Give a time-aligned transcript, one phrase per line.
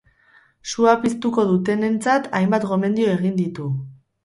[0.71, 3.71] Sua piztuko dutenentzat hainbat gomendio egin ditu.